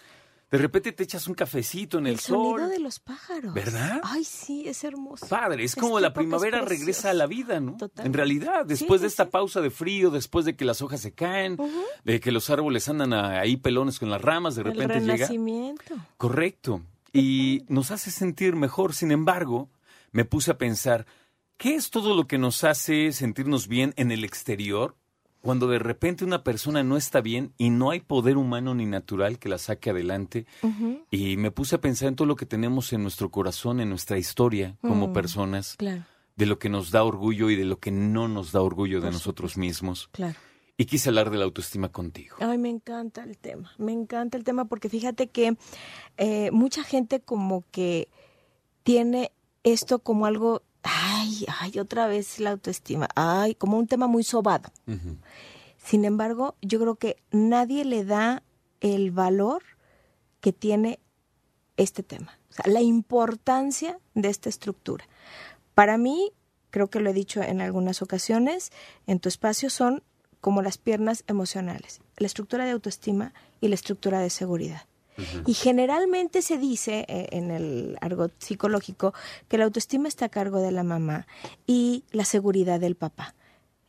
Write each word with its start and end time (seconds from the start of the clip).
De 0.53 0.59
repente 0.59 0.93
te 0.93 1.03
echas 1.03 1.27
un 1.27 1.35
cafecito 1.35 1.99
en 1.99 2.07
el, 2.07 2.13
El 2.13 2.21
sonido 2.21 2.59
sol. 2.59 2.69
de 2.71 2.79
los 2.79 3.01
pájaros. 3.01 3.55
¿Verdad? 3.55 4.01
Ay, 4.05 4.23
sí, 4.23 4.65
es 4.69 4.85
hermoso. 4.85 5.27
Padre, 5.27 5.65
es 5.65 5.75
como 5.75 5.99
la 5.99 6.13
primavera 6.13 6.61
regresa 6.61 7.11
a 7.11 7.15
la 7.15 7.27
vida, 7.27 7.59
¿no? 7.59 7.77
Total. 7.79 8.07
En 8.07 8.13
realidad, 8.13 8.61
Sí, 8.63 8.69
después 8.69 9.01
de 9.01 9.07
esta 9.07 9.25
sí. 9.25 9.31
pausa 9.33 9.61
de 9.63 9.71
frío, 9.71 10.11
después 10.11 10.45
de 10.45 10.55
que 10.55 10.65
las 10.67 10.83
hojas 10.83 11.01
se 11.01 11.13
caen, 11.13 11.57
de 12.05 12.21
que 12.21 12.31
los 12.31 12.51
árboles 12.51 12.89
andan 12.89 13.15
ahí 13.15 13.57
pelones 13.57 13.99
con 13.99 14.11
las 14.11 14.21
ramas, 14.21 14.55
de 14.55 14.61
El 14.63 14.67
repente 14.69 15.01
llega. 15.01 15.15
renacimiento. 15.15 15.95
Correcto. 16.19 16.83
Y 17.15 17.65
nos 17.69 17.91
hace 17.91 18.11
sentir 18.11 18.55
mejor. 18.55 18.95
Sin 18.95 19.11
embargo, 19.11 19.71
me 20.13 20.25
puse 20.27 20.51
a 20.51 20.59
pensar, 20.59 21.07
¿qué 21.57 21.75
es 21.77 21.89
todo 21.91 22.15
lo 22.15 22.27
que 22.27 22.37
nos 22.39 22.63
hace 22.63 23.13
sentirnos 23.13 23.69
bien 23.69 23.95
en 23.97 24.13
el 24.13 24.23
exterior 24.23 24.97
cuando 25.43 25.67
de 25.69 25.79
repente 25.79 26.25
una 26.25 26.43
persona 26.43 26.83
no 26.83 26.97
está 26.97 27.21
bien 27.21 27.53
y 27.59 27.69
no 27.71 27.91
hay 27.91 28.01
poder 28.01 28.37
humano 28.39 28.75
ni 28.75 28.87
natural 28.87 29.39
que 29.39 29.49
la 29.51 29.59
saque 29.59 29.91
adelante? 29.91 30.47
Y 31.11 31.37
me 31.37 31.51
puse 31.51 31.75
a 31.77 31.81
pensar 31.81 32.09
en 32.09 32.17
todo 32.17 32.27
lo 32.27 32.37
que 32.37 32.47
tenemos 32.47 32.93
en 32.95 33.03
nuestro 33.03 33.31
corazón, 33.31 33.81
en 33.81 33.91
nuestra 33.91 34.17
historia 34.19 34.77
como 34.81 35.09
Mm. 35.09 35.13
personas, 35.13 35.75
Claro, 35.77 36.05
de 36.37 36.47
lo 36.47 36.59
que 36.59 36.69
nos 36.71 36.91
da 36.91 37.05
orgullo 37.05 37.51
y 37.51 37.57
de 37.57 37.65
lo 37.67 37.79
que 37.79 37.91
no 37.91 38.29
nos 38.29 38.53
da 38.53 38.63
orgullo 38.63 39.01
de 39.01 39.09
Por 39.09 39.13
nosotros 39.13 39.57
mismos. 39.59 40.09
claro. 40.13 40.39
Y 40.79 40.87
quise 40.87 41.11
hablar 41.11 41.31
de 41.31 41.37
la 41.37 41.45
autoestima 41.45 41.91
contigo. 41.91 42.37
Ay, 42.41 42.57
me 42.57 42.71
encanta 42.71 43.23
el 43.23 43.37
tema. 43.37 43.71
Me 43.77 43.93
encanta 43.93 44.39
el 44.39 44.43
tema 44.43 44.65
porque 44.65 44.89
fíjate 44.89 45.27
que 45.29 45.57
eh, 46.17 46.51
mucha 46.51 46.83
gente 46.83 47.21
como 47.21 47.63
que 47.71 48.09
tiene 48.83 49.33
esto 49.65 49.99
como 50.01 50.25
algo, 50.27 50.63
ay, 50.83 51.47
ay, 51.61 51.79
otra 51.79 52.07
vez 52.07 52.39
la 52.39 52.51
autoestima, 52.51 53.09
ay, 53.15 53.55
como 53.55 53.79
un 53.79 53.87
tema 53.87 54.07
muy 54.07 54.25
sobado. 54.25 54.71
Sin 55.77 56.05
embargo, 56.05 56.55
yo 56.63 56.79
creo 56.79 56.97
que 56.97 57.17
nadie 57.31 57.85
le 57.85 58.05
da 58.05 58.43
el 58.81 59.11
valor 59.11 59.63
que 60.41 60.53
tiene 60.53 61.01
este 61.77 62.03
tema, 62.03 62.39
o 62.51 62.53
sea, 62.53 62.65
la 62.73 62.81
importancia 62.81 63.99
de 64.15 64.29
esta 64.29 64.49
estructura. 64.49 65.05
Para 65.75 65.99
mí, 65.99 66.33
creo 66.71 66.89
que 66.91 67.01
lo 67.01 67.11
he 67.11 67.15
dicho 67.15 67.43
en 67.43 67.61
algunas 67.61 68.03
ocasiones, 68.03 68.71
en 69.07 69.21
tu 69.21 69.29
espacio 69.29 69.71
son 69.71 70.03
como 70.41 70.63
las 70.63 70.79
piernas 70.79 71.25
emocionales, 71.29 72.01
la 72.17 72.27
estructura 72.27 72.65
de 72.65 72.73
autoestima 72.73 73.33
y 73.61 73.69
la 73.69 73.77
estructura 73.77 74.21
de 74.21 74.31
seguridad. 74.31 74.83
Y 75.47 75.55
generalmente 75.55 76.43
se 76.43 76.59
dice 76.59 77.05
eh, 77.09 77.29
en 77.33 77.51
el 77.51 77.99
argot 78.01 78.33
psicológico 78.39 79.13
que 79.49 79.59
la 79.59 79.65
autoestima 79.65 80.09
está 80.09 80.27
a 80.27 80.31
cargo 80.31 80.61
de 80.61 80.73
la 80.73 80.83
mamá 80.83 81.27
y 81.67 82.05
la 82.13 82.25
seguridad 82.25 82.81
del 82.81 82.97
papá. 82.97 83.35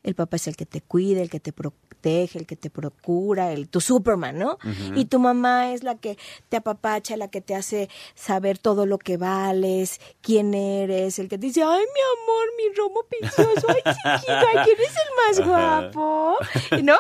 El 0.04 0.16
papá 0.16 0.36
es 0.36 0.48
el 0.48 0.56
que 0.56 0.66
te 0.66 0.82
cuida, 0.82 1.22
el 1.22 1.30
que 1.30 1.40
te 1.40 1.54
protege, 2.03 2.38
el 2.40 2.46
que 2.46 2.56
te 2.56 2.69
procura, 2.69 3.52
el 3.53 3.69
tu 3.69 3.80
Superman, 3.80 4.38
¿no? 4.38 4.58
Y 4.96 5.06
tu 5.06 5.19
mamá 5.19 5.72
es 5.72 5.84
la 5.84 5.96
que 5.96 6.18
te 6.50 6.58
apapacha, 6.58 7.16
la 7.16 7.30
que 7.30 7.40
te 7.41 7.56
hace 7.56 7.90
saber 8.14 8.58
todo 8.58 8.86
lo 8.86 8.97
que 8.97 9.16
vales, 9.18 10.00
quién 10.22 10.53
eres, 10.53 11.18
el 11.19 11.30
que 11.30 11.38
te 11.38 11.47
dice, 11.47 11.63
ay, 11.63 11.80
mi 11.81 12.02
amor, 12.22 12.47
mi 12.58 12.75
romo 12.75 13.03
precioso, 13.09 13.68
ay, 13.69 13.94
chiquito, 13.94 14.34
ay, 14.34 14.66
¿quién 14.66 14.78
es 14.80 14.96
el 14.96 15.44
más 15.46 15.47
guapo? 15.47 16.38
¿No? 16.84 16.97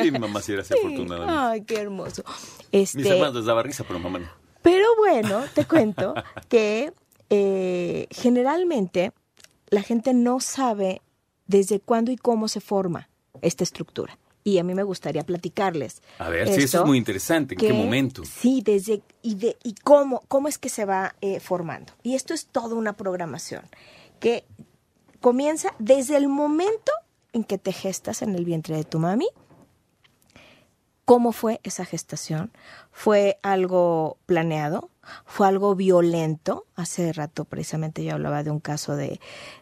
Sí, 0.00 0.10
mi 0.10 0.18
mamá 0.20 0.40
sí 0.40 0.52
era 0.52 0.62
así, 0.62 0.74
afortunadamente. 0.74 1.34
Ay, 1.36 1.60
qué 1.62 1.80
hermoso. 1.80 2.22
Este, 2.70 2.98
Mis 2.98 3.06
hermanos 3.08 3.34
les 3.34 3.44
daba 3.46 3.62
risa, 3.62 3.84
pero 3.86 3.98
mamá 3.98 4.20
no. 4.20 4.28
pero 4.62 4.86
bueno, 4.96 5.42
te 5.54 5.64
cuento 5.66 6.14
que 6.48 6.92
eh, 7.30 8.06
generalmente 8.10 9.12
la 9.68 9.82
gente 9.82 10.14
no 10.14 10.38
sabe 10.40 11.02
desde 11.46 11.80
cuándo 11.80 12.12
y 12.12 12.16
cómo 12.16 12.46
se 12.48 12.60
forma 12.60 13.08
esta 13.42 13.64
estructura. 13.64 14.16
Y 14.46 14.58
a 14.58 14.64
mí 14.64 14.74
me 14.74 14.82
gustaría 14.82 15.24
platicarles. 15.24 16.02
A 16.18 16.28
ver, 16.28 16.46
sí, 16.46 16.54
eso 16.54 16.64
esto, 16.64 16.80
es 16.80 16.86
muy 16.86 16.98
interesante. 16.98 17.54
¿En 17.54 17.60
qué 17.60 17.72
momento? 17.72 18.22
Sí, 18.26 18.62
desde 18.62 19.02
y 19.22 19.36
de 19.36 19.56
y 19.64 19.74
cómo 19.74 20.22
cómo 20.28 20.48
es 20.48 20.58
que 20.58 20.68
se 20.68 20.84
va 20.84 21.16
eh, 21.22 21.40
formando. 21.40 21.94
Y 22.02 22.14
esto 22.14 22.34
es 22.34 22.46
toda 22.46 22.74
una 22.74 22.92
programación 22.92 23.62
que 24.20 24.44
comienza 25.20 25.74
desde 25.78 26.18
el 26.18 26.28
momento 26.28 26.92
en 27.32 27.44
que 27.44 27.56
te 27.56 27.72
gestas 27.72 28.20
en 28.20 28.34
el 28.34 28.44
vientre 28.44 28.76
de 28.76 28.84
tu 28.84 28.98
mami. 28.98 29.28
¿Cómo 31.06 31.32
fue 31.32 31.60
esa 31.64 31.84
gestación? 31.84 32.50
¿Fue 32.90 33.38
algo 33.42 34.16
planeado? 34.24 34.90
¿Fue 35.26 35.46
algo 35.46 35.74
violento? 35.74 36.66
Hace 36.76 37.12
rato 37.12 37.44
precisamente 37.44 38.04
yo 38.04 38.12
hablaba 38.12 38.42
de 38.42 38.50
un 38.50 38.60
caso 38.60 38.96
de, 38.96 39.20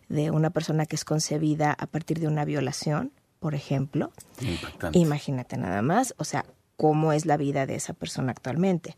de 0.08 0.30
una 0.30 0.50
persona 0.50 0.86
que 0.86 0.94
es 0.94 1.04
concebida 1.04 1.72
a 1.72 1.86
partir 1.86 2.20
de 2.20 2.28
una 2.28 2.44
violación, 2.44 3.12
por 3.42 3.56
ejemplo. 3.56 4.12
Impactante. 4.40 5.00
Imagínate 5.00 5.56
nada 5.56 5.82
más, 5.82 6.14
o 6.16 6.24
sea, 6.24 6.46
cómo 6.76 7.12
es 7.12 7.26
la 7.26 7.36
vida 7.36 7.66
de 7.66 7.74
esa 7.74 7.92
persona 7.92 8.30
actualmente. 8.30 8.94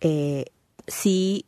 Eh, 0.00 0.46
si 0.88 1.46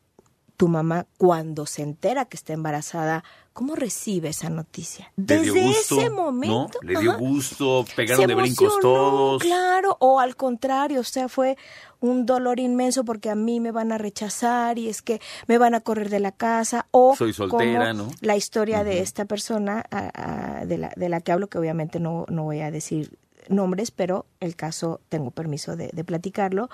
tu 0.59 0.67
mamá 0.69 1.07
cuando 1.17 1.65
se 1.67 1.83
entera 1.83 2.25
que 2.25 2.37
está 2.37 2.53
embarazada, 2.53 3.23
¿cómo 3.53 3.77
recibe 3.77 4.29
esa 4.31 4.51
noticia? 4.51 5.13
Desde 5.17 5.51
gusto, 5.53 6.01
ese 6.01 6.11
¿no? 6.11 6.17
momento. 6.17 6.81
Le 6.83 6.99
dio 6.99 7.17
gusto, 7.17 7.85
pegaron 7.95 8.27
de 8.27 8.35
brincos 8.35 8.75
todos. 8.81 9.41
Claro, 9.41 9.97
o 10.01 10.19
al 10.19 10.35
contrario, 10.35 11.01
o 11.01 11.05
sea, 11.05 11.29
fue 11.29 11.57
un 12.01 12.27
dolor 12.27 12.59
inmenso 12.59 13.05
porque 13.05 13.31
a 13.31 13.37
mí 13.37 13.61
me 13.61 13.71
van 13.71 13.93
a 13.93 13.99
rechazar 13.99 14.79
y 14.79 14.89
es 14.89 15.01
que 15.01 15.21
me 15.47 15.59
van 15.59 15.75
a 15.77 15.81
correr 15.81 16.11
de 16.11 16.19
la 16.19 16.33
casa 16.33 16.87
o 16.91 17.15
Soy 17.17 17.33
soltera, 17.33 17.93
como 17.93 18.05
¿no? 18.07 18.11
la 18.21 18.37
historia 18.37 18.83
de 18.83 18.99
esta 19.01 19.27
persona 19.27 19.85
a- 19.93 20.59
a- 20.61 20.67
de, 20.67 20.77
la, 20.77 20.93
de 20.97 21.09
la 21.09 21.21
que 21.21 21.31
hablo, 21.31 21.47
que 21.47 21.59
obviamente 21.59 22.01
no, 22.01 22.27
no 22.29 22.43
voy 22.43 22.61
a 22.61 22.73
decir 22.73 23.17
nombres, 23.49 23.91
pero 23.91 24.27
el 24.41 24.57
caso 24.57 25.01
tengo 25.09 25.31
permiso 25.31 25.77
de, 25.77 25.91
de 25.93 26.05
platicarlo. 26.05 26.69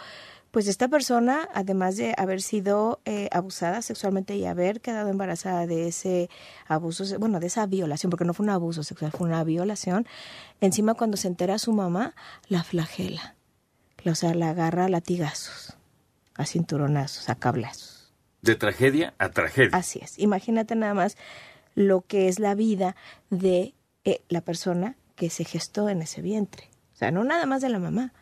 Pues 0.55 0.69
esta 0.69 0.87
persona, 0.87 1.49
además 1.53 1.97
de 1.97 2.15
haber 2.17 2.41
sido 2.41 3.01
eh, 3.07 3.29
abusada 3.33 3.83
sexualmente 3.83 4.37
y 4.37 4.45
haber 4.45 4.81
quedado 4.81 5.09
embarazada 5.09 5.67
de 5.67 5.89
ese 5.89 6.31
abuso, 6.69 7.19
bueno, 7.19 7.41
de 7.41 7.49
esa 7.49 7.67
violación, 7.67 8.09
porque 8.09 8.25
no 8.25 8.35
fue 8.35 8.45
un 8.45 8.51
abuso 8.51 8.85
sexual, 8.85 9.11
fue 9.11 9.27
una 9.27 9.43
violación, 9.43 10.07
encima 10.61 10.95
cuando 10.95 11.17
se 11.17 11.27
entera 11.27 11.59
su 11.59 11.73
mamá, 11.73 12.15
la 12.47 12.63
flagela. 12.63 13.35
O 14.07 14.15
sea, 14.15 14.33
la 14.33 14.51
agarra 14.51 14.85
a 14.85 14.89
latigazos, 14.89 15.77
a 16.37 16.47
cinturonazos, 16.47 17.29
a 17.29 17.35
cablazos. 17.35 18.13
De 18.41 18.55
tragedia 18.55 19.13
a 19.19 19.31
tragedia. 19.31 19.77
Así 19.77 19.99
es. 20.03 20.21
Imagínate 20.21 20.77
nada 20.77 20.95
más 20.95 21.17
lo 21.75 22.03
que 22.03 22.29
es 22.29 22.39
la 22.39 22.55
vida 22.55 22.95
de 23.29 23.75
eh, 24.05 24.21
la 24.29 24.41
persona 24.41 24.95
que 25.15 25.31
se 25.31 25.45
gestó 25.45 25.89
en 25.89 26.03
ese 26.03 26.23
vientre. 26.23 26.69
O 26.95 26.97
sea, 26.97 27.11
no 27.11 27.25
nada 27.25 27.47
más 27.47 27.63
de 27.63 27.69
la 27.69 27.79
mamá, 27.79 28.13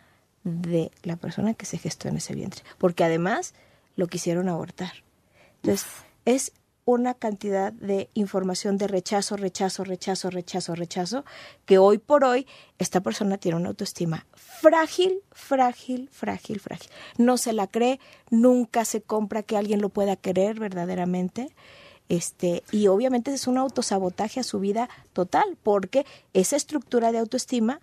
de 0.45 0.91
la 1.03 1.17
persona 1.17 1.55
que 1.55 1.67
se 1.67 1.79
gestó 1.79 2.09
en 2.09 2.17
ese 2.17 2.35
vientre. 2.35 2.63
Porque 2.79 3.05
además 3.05 3.55
lo 3.97 4.07
quisieron 4.07 4.49
abortar. 4.49 4.93
Entonces, 5.63 5.87
es 6.25 6.53
una 6.85 7.15
cantidad 7.15 7.73
de 7.73 8.11
información 8.15 8.77
de 8.77 8.89
rechazo, 8.89 9.37
rechazo, 9.37 9.85
rechazo, 9.85 10.31
rechazo, 10.31 10.75
rechazo, 10.75 11.25
que 11.65 11.79
hoy 11.79 11.99
por 11.99 12.25
hoy 12.25 12.47
esta 12.79 13.01
persona 13.01 13.39
tiene 13.39 13.57
una 13.57 13.69
autoestima 13.69 14.27
frágil, 14.35 15.21
frágil, 15.31 16.09
frágil, 16.11 16.61
frágil. 16.61 16.91
No 17.19 17.39
se 17.39 17.53
la 17.53 17.69
cree, 17.69 18.01
nunca 18.31 18.85
se 18.85 19.03
compra 19.03 19.43
que 19.43 19.57
alguien 19.57 19.81
lo 19.81 19.91
pueda 19.91 20.17
querer 20.17 20.59
verdaderamente. 20.59 21.55
Este, 22.13 22.63
y 22.71 22.89
obviamente 22.89 23.33
es 23.33 23.47
un 23.47 23.57
autosabotaje 23.57 24.39
a 24.39 24.43
su 24.43 24.61
vida 24.61 24.91
total, 25.15 25.57
porque 25.63 26.05
esa 26.35 26.57
estructura 26.57 27.11
de 27.11 27.17
autoestima 27.17 27.81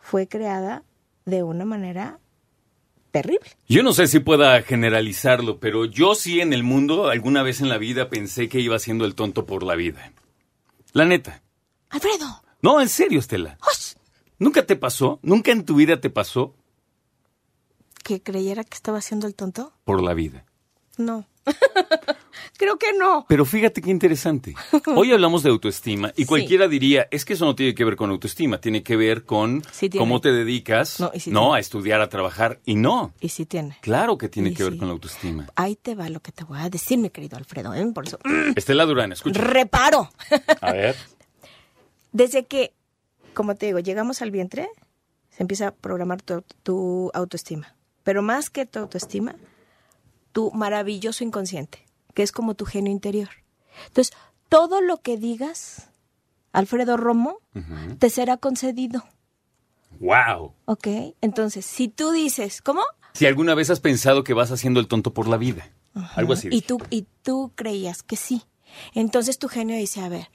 fue 0.00 0.26
creada 0.26 0.82
de 1.26 1.44
una 1.44 1.64
manera 1.64 2.18
terrible. 3.12 3.48
Yo 3.68 3.84
no 3.84 3.92
sé 3.92 4.08
si 4.08 4.18
pueda 4.18 4.60
generalizarlo, 4.62 5.60
pero 5.60 5.84
yo 5.84 6.16
sí 6.16 6.40
en 6.40 6.52
el 6.52 6.64
mundo, 6.64 7.06
alguna 7.06 7.44
vez 7.44 7.60
en 7.60 7.68
la 7.68 7.78
vida, 7.78 8.10
pensé 8.10 8.48
que 8.48 8.58
iba 8.58 8.80
siendo 8.80 9.04
el 9.04 9.14
tonto 9.14 9.46
por 9.46 9.62
la 9.62 9.76
vida. 9.76 10.10
La 10.92 11.04
neta. 11.04 11.40
Alfredo. 11.90 12.42
No, 12.60 12.80
en 12.80 12.88
serio, 12.88 13.20
Estela. 13.20 13.58
¿Nunca 14.40 14.66
te 14.66 14.74
pasó? 14.74 15.20
¿Nunca 15.22 15.52
en 15.52 15.64
tu 15.64 15.76
vida 15.76 16.00
te 16.00 16.10
pasó? 16.10 16.52
¿Que 18.02 18.20
creyera 18.20 18.64
que 18.64 18.74
estaba 18.74 18.98
haciendo 18.98 19.28
el 19.28 19.36
tonto? 19.36 19.72
Por 19.84 20.02
la 20.02 20.14
vida. 20.14 20.44
No. 20.96 21.28
Creo 22.56 22.78
que 22.78 22.92
no. 22.92 23.26
Pero 23.28 23.44
fíjate 23.44 23.80
qué 23.80 23.90
interesante. 23.90 24.54
Hoy 24.86 25.12
hablamos 25.12 25.42
de 25.42 25.50
autoestima 25.50 26.12
y 26.16 26.24
cualquiera 26.24 26.68
diría, 26.68 27.08
es 27.10 27.24
que 27.24 27.34
eso 27.34 27.44
no 27.44 27.54
tiene 27.54 27.74
que 27.74 27.84
ver 27.84 27.96
con 27.96 28.10
autoestima, 28.10 28.60
tiene 28.60 28.82
que 28.82 28.96
ver 28.96 29.24
con 29.24 29.62
cómo 29.96 30.20
te 30.20 30.32
dedicas 30.32 30.98
no, 31.26 31.54
a 31.54 31.60
estudiar, 31.60 32.00
a 32.00 32.08
trabajar 32.08 32.60
y 32.64 32.74
no. 32.74 33.12
Y 33.20 33.28
sí 33.28 33.46
tiene. 33.46 33.78
Claro 33.80 34.18
que 34.18 34.28
tiene 34.28 34.54
que 34.54 34.64
ver 34.64 34.76
con 34.76 34.88
la 34.88 34.94
autoestima. 34.94 35.46
Ahí 35.54 35.76
te 35.76 35.94
va 35.94 36.08
lo 36.08 36.20
que 36.20 36.32
te 36.32 36.44
voy 36.44 36.58
a 36.60 36.68
decir, 36.70 36.98
mi 36.98 37.10
querido 37.10 37.36
Alfredo. 37.36 37.74
¿eh? 37.74 37.86
Por 37.92 38.06
eso. 38.06 38.18
Estela 38.56 38.84
Durán, 38.86 39.12
escucha. 39.12 39.40
Reparo. 39.40 40.10
A 40.60 40.72
ver. 40.72 40.96
Desde 42.12 42.46
que, 42.46 42.72
como 43.34 43.54
te 43.54 43.66
digo, 43.66 43.78
llegamos 43.78 44.22
al 44.22 44.30
vientre, 44.30 44.68
se 45.30 45.42
empieza 45.42 45.68
a 45.68 45.70
programar 45.72 46.22
tu, 46.22 46.42
tu 46.62 47.10
autoestima. 47.14 47.74
Pero 48.02 48.22
más 48.22 48.50
que 48.50 48.66
tu 48.66 48.78
autoestima, 48.78 49.36
tu 50.32 50.50
maravilloso 50.52 51.24
inconsciente, 51.24 51.84
que 52.18 52.24
es 52.24 52.32
como 52.32 52.54
tu 52.54 52.64
genio 52.64 52.90
interior. 52.90 53.28
Entonces, 53.86 54.12
todo 54.48 54.80
lo 54.80 54.96
que 54.96 55.16
digas, 55.16 55.88
Alfredo 56.50 56.96
Romo, 56.96 57.38
te 58.00 58.10
será 58.10 58.38
concedido. 58.38 59.04
¡Wow! 60.00 60.52
Ok, 60.64 60.88
entonces, 61.20 61.64
si 61.64 61.86
tú 61.86 62.10
dices, 62.10 62.60
¿cómo? 62.60 62.82
Si 63.12 63.24
alguna 63.26 63.54
vez 63.54 63.70
has 63.70 63.78
pensado 63.78 64.24
que 64.24 64.34
vas 64.34 64.50
haciendo 64.50 64.80
el 64.80 64.88
tonto 64.88 65.14
por 65.14 65.28
la 65.28 65.36
vida. 65.36 65.70
Algo 66.16 66.32
así. 66.32 66.48
Y 66.50 66.62
tú, 66.62 66.78
y 66.90 67.06
tú 67.22 67.52
creías 67.54 68.02
que 68.02 68.16
sí. 68.16 68.42
Entonces 68.94 69.38
tu 69.38 69.46
genio 69.46 69.76
dice, 69.76 70.00
a 70.00 70.08
ver, 70.08 70.28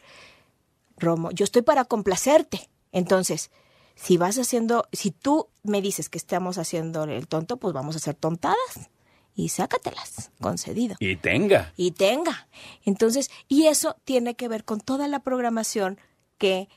Romo, 0.95 1.31
yo 1.31 1.43
estoy 1.43 1.63
para 1.63 1.83
complacerte. 1.83 2.69
Entonces, 2.93 3.51
si 3.95 4.15
vas 4.15 4.39
haciendo, 4.39 4.87
si 4.93 5.11
tú 5.11 5.49
me 5.63 5.81
dices 5.81 6.07
que 6.07 6.17
estamos 6.17 6.57
haciendo 6.57 7.03
el 7.03 7.27
tonto, 7.27 7.57
pues 7.57 7.73
vamos 7.73 7.95
a 7.95 7.97
hacer 7.97 8.15
tontadas 8.15 8.89
y 9.35 9.49
sácatelas, 9.49 10.31
concedido. 10.39 10.95
Y 10.99 11.15
tenga. 11.15 11.73
Y 11.75 11.91
tenga. 11.91 12.47
Entonces, 12.85 13.31
y 13.47 13.67
eso 13.67 13.95
tiene 14.03 14.35
que 14.35 14.47
ver 14.47 14.63
con 14.63 14.79
toda 14.79 15.07
la 15.07 15.19
programación 15.19 15.99
que 16.37 16.69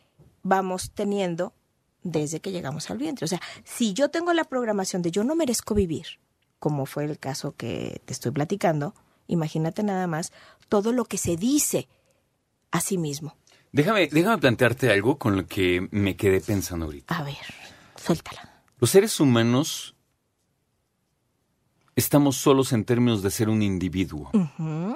vamos 0.43 0.93
teniendo 0.93 1.53
desde 2.03 2.41
que 2.41 2.53
llegamos 2.53 2.91
al 2.91 2.99
vientre. 2.99 3.25
O 3.25 3.29
sea, 3.29 3.41
si 3.65 3.93
yo 3.93 4.11
tengo 4.11 4.33
la 4.33 4.45
programación 4.45 5.03
de 5.03 5.11
yo 5.11 5.25
no 5.25 5.35
merezco 5.35 5.75
vivir, 5.75 6.07
como 6.59 6.87
fue 6.87 7.05
el 7.05 7.19
caso 7.19 7.55
que 7.57 8.01
te 8.05 8.13
estoy 8.13 8.33
platicando, 8.33 8.95
imagínate 9.27 9.83
nada 9.83 10.07
más 10.07 10.33
todo 10.69 10.93
lo 10.93 11.05
que 11.05 11.19
se 11.19 11.37
dice 11.37 11.89
a 12.71 12.81
sí 12.81 12.97
mismo. 12.97 13.37
Déjame, 13.73 14.07
déjame 14.07 14.39
plantearte 14.39 14.91
algo 14.91 15.19
con 15.19 15.37
lo 15.37 15.47
que 15.47 15.87
me 15.91 16.17
quedé 16.17 16.41
pensando 16.41 16.87
ahorita. 16.87 17.15
A 17.15 17.25
ver, 17.25 17.37
suéltala. 17.97 18.63
Los 18.79 18.91
seres 18.91 19.19
humanos 19.21 19.96
estamos 21.97 22.37
solos 22.37 22.75
en 22.75 22.85
términos 22.85 23.23
de 23.23 23.31
ser 23.31 23.49
un 23.49 23.63
individuo. 23.63 24.31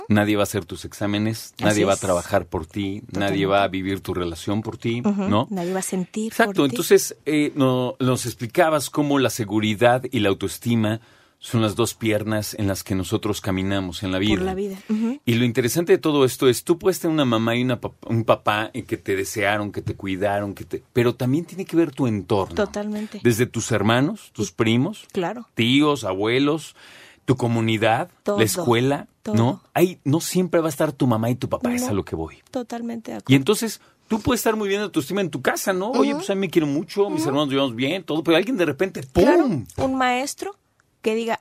Nadie 0.08 0.36
va 0.36 0.42
a 0.42 0.44
hacer 0.44 0.66
tus 0.66 0.84
exámenes, 0.84 1.54
nadie 1.58 1.86
va 1.86 1.94
a 1.94 1.96
trabajar 1.96 2.46
por 2.46 2.66
ti, 2.66 3.02
nadie 3.10 3.46
va 3.46 3.64
a 3.64 3.68
vivir 3.68 4.00
tu 4.00 4.12
relación 4.12 4.60
por 4.60 4.76
ti, 4.76 5.00
¿no? 5.00 5.48
Nadie 5.50 5.72
va 5.72 5.80
a 5.80 5.82
sentir. 5.82 6.26
Exacto, 6.26 6.64
entonces 6.64 7.16
eh, 7.24 7.52
nos 7.56 8.26
explicabas 8.26 8.90
cómo 8.90 9.18
la 9.18 9.30
seguridad 9.30 10.04
y 10.10 10.20
la 10.20 10.28
autoestima 10.28 11.00
son 11.42 11.62
las 11.62 11.74
dos 11.74 11.94
piernas 11.94 12.54
en 12.54 12.68
las 12.68 12.84
que 12.84 12.94
nosotros 12.94 13.40
caminamos 13.40 14.02
en 14.02 14.12
la 14.12 14.18
vida. 14.18 14.36
Por 14.36 14.44
la 14.44 14.54
vida. 14.54 14.76
Y 15.24 15.34
lo 15.34 15.44
interesante 15.46 15.92
de 15.92 15.98
todo 15.98 16.26
esto 16.26 16.50
es, 16.50 16.64
tú 16.64 16.78
puedes 16.78 17.00
tener 17.00 17.14
una 17.14 17.24
mamá 17.24 17.56
y 17.56 17.62
una 17.62 17.80
un 18.06 18.24
papá 18.24 18.70
que 18.72 18.98
te 18.98 19.16
desearon, 19.16 19.72
que 19.72 19.80
te 19.80 19.96
cuidaron, 19.96 20.54
que 20.54 20.64
te, 20.64 20.84
pero 20.92 21.14
también 21.14 21.46
tiene 21.46 21.64
que 21.64 21.76
ver 21.76 21.92
tu 21.92 22.06
entorno. 22.06 22.54
Totalmente. 22.54 23.20
Desde 23.24 23.46
tus 23.46 23.72
hermanos, 23.72 24.30
tus 24.34 24.52
primos, 24.52 25.06
claro. 25.12 25.48
tíos, 25.54 26.04
abuelos, 26.04 26.76
tu 27.24 27.36
comunidad, 27.36 28.10
la 28.26 28.44
escuela, 28.44 29.08
¿no? 29.32 29.62
Ahí 29.72 29.98
no 30.04 30.20
siempre 30.20 30.60
va 30.60 30.66
a 30.66 30.70
estar 30.70 30.92
tu 30.92 31.06
mamá 31.06 31.30
y 31.30 31.36
tu 31.36 31.48
papá, 31.48 31.72
es 31.74 31.84
a 31.84 31.94
lo 31.94 32.04
que 32.04 32.16
voy. 32.16 32.36
Totalmente 32.50 33.12
de 33.12 33.22
Y 33.28 33.34
entonces 33.34 33.80
tú 34.08 34.20
puedes 34.20 34.40
estar 34.40 34.56
muy 34.56 34.68
bien 34.68 34.82
de 34.82 34.90
tu 34.90 35.00
estima 35.00 35.22
en 35.22 35.30
tu 35.30 35.40
casa, 35.40 35.72
¿no? 35.72 35.90
Oye, 35.92 36.14
pues 36.14 36.28
a 36.28 36.34
mí 36.34 36.42
me 36.42 36.50
quiero 36.50 36.66
mucho, 36.66 37.08
mis 37.08 37.24
hermanos 37.24 37.48
llevamos 37.48 37.74
bien, 37.74 38.04
todo, 38.04 38.22
pero 38.22 38.36
alguien 38.36 38.58
de 38.58 38.66
repente, 38.66 39.02
¡pum! 39.04 39.64
un 39.78 39.94
maestro 39.94 40.59
que 41.02 41.14
diga, 41.14 41.40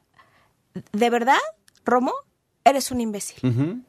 de 0.91 1.09
verdad, 1.09 1.37
Romo, 1.85 2.13
eres 2.63 2.91
un 2.91 3.01
imbécil. 3.01 3.83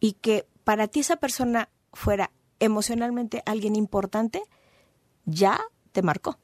Y 0.00 0.12
que 0.14 0.46
para 0.64 0.88
ti 0.88 1.00
esa 1.00 1.16
persona 1.16 1.68
fuera 1.92 2.30
emocionalmente 2.58 3.42
alguien 3.46 3.76
importante, 3.76 4.42
ya 5.24 5.60
te 5.92 6.02
marcó. 6.02 6.38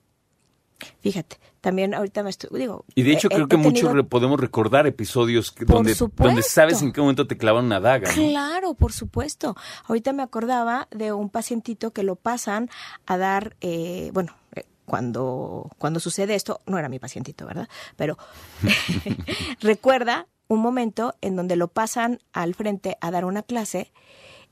Fíjate, 1.00 1.38
también 1.62 1.94
ahorita 1.94 2.22
me 2.22 2.30
estoy, 2.30 2.60
digo... 2.60 2.84
Y 2.94 3.02
de 3.02 3.12
hecho 3.12 3.30
creo 3.30 3.48
que 3.48 3.56
muchos 3.56 3.90
podemos 4.08 4.38
recordar 4.38 4.86
episodios 4.86 5.54
donde, 5.66 5.94
donde 5.94 6.42
sabes 6.42 6.82
en 6.82 6.92
qué 6.92 7.00
momento 7.00 7.26
te 7.26 7.38
clavan 7.38 7.64
una 7.64 7.80
daga. 7.80 8.12
Claro, 8.12 8.74
por 8.74 8.92
supuesto. 8.92 9.56
Ahorita 9.84 10.12
me 10.12 10.22
acordaba 10.22 10.88
de 10.90 11.12
un 11.12 11.30
pacientito 11.30 11.92
que 11.92 12.02
lo 12.02 12.16
pasan 12.16 12.68
a 13.06 13.16
dar, 13.16 13.56
eh, 13.62 14.10
bueno, 14.12 14.34
eh, 14.54 14.64
cuando, 14.86 15.70
cuando 15.78 16.00
sucede 16.00 16.34
esto, 16.34 16.62
no 16.66 16.78
era 16.78 16.88
mi 16.88 16.98
pacientito, 16.98 17.46
¿verdad? 17.46 17.68
Pero 17.96 18.16
recuerda 19.60 20.26
un 20.48 20.60
momento 20.60 21.14
en 21.20 21.36
donde 21.36 21.56
lo 21.56 21.68
pasan 21.68 22.20
al 22.32 22.54
frente 22.54 22.96
a 23.00 23.10
dar 23.10 23.24
una 23.24 23.42
clase 23.42 23.92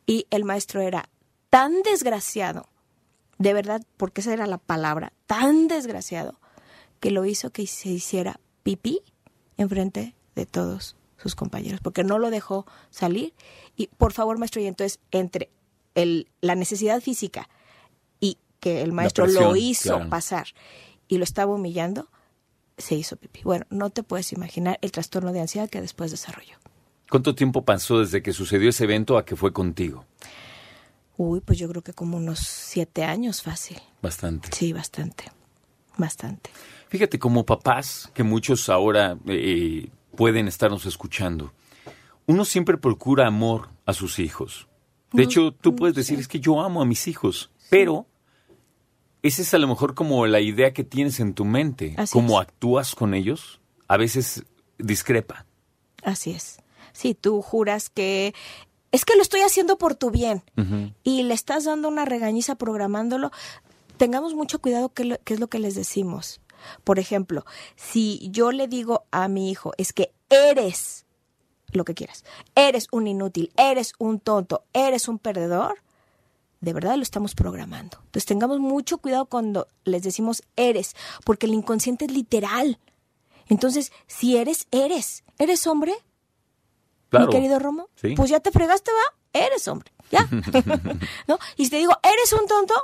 y 0.07 0.27
el 0.31 0.45
maestro 0.45 0.81
era 0.81 1.09
tan 1.51 1.83
desgraciado, 1.83 2.69
de 3.39 3.55
verdad, 3.55 3.83
porque 3.97 4.21
esa 4.21 4.33
era 4.33 4.47
la 4.47 4.59
palabra, 4.59 5.13
tan 5.27 5.69
desgraciado, 5.69 6.41
que 7.01 7.11
lo 7.11 7.25
hizo 7.25 7.51
que 7.51 7.67
se 7.67 7.91
hiciera 7.91 8.41
pipí 8.63 9.03
enfrente 9.57 10.15
de 10.35 10.47
todos 10.47 10.97
sus 11.17 11.35
compañeros, 11.35 11.81
porque 11.81 12.03
no 12.05 12.19
lo 12.19 12.31
dejó 12.31 12.67
salir. 12.91 13.35
Y 13.77 13.87
por 13.87 14.13
favor, 14.13 14.39
maestro, 14.39 14.61
y 14.61 14.67
entonces 14.67 15.01
entre 15.11 15.51
el, 15.95 16.29
la 16.41 16.55
necesidad 16.55 17.01
física 17.01 17.49
que 18.65 18.81
el 18.81 18.93
maestro 18.93 19.27
lo 19.27 19.55
hizo 19.57 20.09
pasar 20.09 20.47
y 21.07 21.19
lo 21.19 21.25
estaba 21.25 21.53
humillando, 21.53 22.09
se 22.79 22.95
hizo 22.95 23.17
pipí. 23.17 23.43
Bueno, 23.43 23.67
no 23.69 23.91
te 23.91 24.03
puedes 24.03 24.33
imaginar 24.33 24.79
el 24.81 24.91
trastorno 24.91 25.35
de 25.35 25.41
ansiedad 25.43 25.69
que 25.69 25.83
después 25.83 26.11
desarrolló. 26.11 26.57
¿Cuánto 27.11 27.35
tiempo 27.35 27.67
pasó 27.67 27.99
desde 27.99 28.23
que 28.23 28.33
sucedió 28.33 28.71
ese 28.71 28.85
evento 28.85 29.19
a 29.19 29.27
que 29.27 29.37
fue 29.37 29.53
contigo? 29.53 30.07
Uy, 31.19 31.41
pues 31.41 31.59
yo 31.59 31.69
creo 31.69 31.83
que 31.83 31.93
como 31.93 32.17
unos 32.17 32.39
siete 32.39 33.05
años 33.05 33.43
fácil. 33.43 33.77
Bastante. 34.01 34.49
Sí, 34.51 34.73
bastante. 34.73 35.25
Bastante. 35.99 36.49
Fíjate, 36.89 37.19
como 37.19 37.45
papás, 37.45 38.11
que 38.15 38.23
muchos 38.23 38.71
ahora 38.71 39.19
eh, 39.27 39.91
pueden 40.17 40.49
estarnos 40.49 40.87
escuchando, 40.87 41.53
uno 42.25 42.47
siempre 42.47 42.79
procura 42.79 43.27
amor 43.27 43.69
a 43.85 43.93
sus 43.93 44.19
hijos. 44.19 44.69
De 45.13 45.23
hecho, 45.23 45.53
tú 45.53 45.77
puedes 45.77 45.95
decir, 45.95 46.19
es 46.19 46.29
que 46.29 46.41
yo 46.41 46.63
amo 46.63 46.81
a 46.81 46.87
mis 46.87 47.07
hijos, 47.09 47.51
pero 47.69 48.07
esa 49.25 49.41
es 49.41 49.55
a 49.55 49.59
lo 49.59 49.67
mejor 49.67 49.95
como 49.95 50.27
la 50.27 50.41
idea 50.41 50.75
que 50.75 50.85
tienes 50.85 51.19
en 51.19 51.33
tu 51.33 51.47
mente. 51.47 51.97
Cómo 52.13 52.39
actúas 52.39 52.95
con 52.95 53.15
ellos, 53.15 53.59
a 53.89 53.97
veces 53.97 54.45
discrepa. 54.79 55.47
Así 56.03 56.33
es. 56.33 56.59
Sí, 56.93 57.15
tú 57.15 57.41
juras 57.41 57.89
que 57.89 58.35
es 58.93 59.07
que 59.07 59.17
lo 59.17 59.23
estoy 59.23 59.41
haciendo 59.41 59.79
por 59.79 59.95
tu 59.95 60.11
bien 60.11 60.43
y 61.03 61.23
le 61.23 61.33
estás 61.33 61.65
dando 61.65 61.89
una 61.89 62.05
regañiza 62.05 62.55
programándolo. 62.57 63.31
Tengamos 63.97 64.35
mucho 64.35 64.61
cuidado 64.61 64.93
qué, 64.93 65.19
es 65.25 65.41
lo 65.41 65.49
que 65.49 65.59
les 65.59 65.75
decimos. 65.75 66.43
Por 66.85 66.99
ejemplo, 66.99 67.47
si 67.77 68.29
yo 68.31 68.53
le 68.53 68.69
digo 68.69 69.07
a 69.11 69.27
mi 69.29 69.51
hijo, 69.51 69.73
es 69.79 69.95
que 69.95 70.13
eres 70.29 71.07
lo 71.73 71.87
que 71.87 71.95
quieras, 71.95 72.25
eres 72.55 72.89
un 72.93 73.07
inútil, 73.07 73.51
eres 73.57 73.95
un 73.99 74.21
tonto, 74.21 74.65
eres 74.75 75.09
un 75.09 75.19
perdedor, 75.19 75.79
de 76.65 76.73
verdad 76.73 76.97
lo 76.97 77.03
estamos 77.03 77.35
programando. 77.35 77.99
Entonces 77.99 78.27
tengamos 78.27 78.59
mucho 78.59 78.99
cuidado 78.99 79.27
cuando 79.27 79.69
les 79.85 80.03
decimos 80.03 80.43
eres, 80.57 80.97
porque 81.25 81.47
el 81.47 81.55
inconsciente 81.55 82.07
es 82.07 82.13
literal. 82.13 82.79
Entonces, 83.49 83.93
si 84.07 84.37
eres, 84.37 84.67
eres. 84.71 85.23
¿Eres 85.39 85.67
hombre? 85.67 85.95
Claro. 87.11 87.27
mi 87.27 87.33
querido 87.33 87.59
Romo. 87.59 87.89
Sí. 87.97 88.15
Pues 88.17 88.31
ya 88.31 88.41
te 88.41 88.51
fregaste, 88.51 88.91
va, 88.91 89.41
eres 89.41 89.69
hombre, 89.69 89.93
ya. 90.11 90.29
¿No? 91.29 91.39
Y 91.57 91.65
si 91.65 91.71
te 91.71 91.77
digo, 91.77 91.93
¿eres 92.03 92.33
un 92.33 92.47
tonto? 92.47 92.75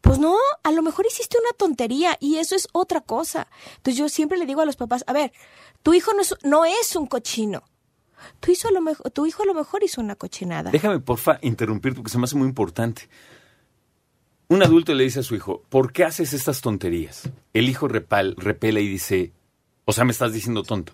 Pues 0.00 0.18
no, 0.18 0.36
a 0.62 0.70
lo 0.70 0.82
mejor 0.82 1.06
hiciste 1.06 1.38
una 1.38 1.52
tontería 1.56 2.16
y 2.20 2.36
eso 2.36 2.54
es 2.54 2.68
otra 2.72 3.00
cosa. 3.00 3.48
Entonces 3.76 3.98
yo 3.98 4.08
siempre 4.08 4.38
le 4.38 4.46
digo 4.46 4.60
a 4.60 4.66
los 4.66 4.76
papás, 4.76 5.02
a 5.06 5.12
ver, 5.12 5.32
tu 5.82 5.94
hijo 5.94 6.12
no 6.12 6.20
es, 6.20 6.34
no 6.42 6.64
es 6.64 6.94
un 6.94 7.06
cochino. 7.06 7.64
Tu 8.40 8.52
hijo, 8.52 8.68
a 8.68 8.72
lo 8.72 8.80
mejor, 8.80 9.10
tu 9.10 9.26
hijo 9.26 9.42
a 9.42 9.46
lo 9.46 9.54
mejor 9.54 9.82
hizo 9.82 10.00
una 10.00 10.16
cochinada. 10.16 10.70
Déjame, 10.70 11.00
porfa, 11.00 11.38
interrumpir 11.42 11.94
porque 11.94 12.10
se 12.10 12.18
me 12.18 12.24
hace 12.24 12.36
muy 12.36 12.48
importante. 12.48 13.08
Un 14.48 14.62
adulto 14.62 14.92
le 14.94 15.04
dice 15.04 15.20
a 15.20 15.22
su 15.22 15.34
hijo, 15.34 15.62
¿por 15.68 15.92
qué 15.92 16.04
haces 16.04 16.32
estas 16.32 16.60
tonterías? 16.60 17.30
El 17.52 17.68
hijo 17.68 17.88
repal, 17.88 18.34
repela 18.36 18.80
y 18.80 18.88
dice, 18.88 19.32
o 19.84 19.92
sea, 19.92 20.04
me 20.04 20.12
estás 20.12 20.32
diciendo 20.32 20.62
tonto. 20.62 20.92